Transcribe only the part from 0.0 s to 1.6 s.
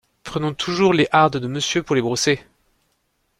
Prenons toujours les hardes de